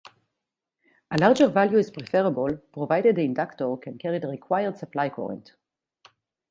[1.11, 5.51] A larger value is preferable provided the inductor can carry the required supply current.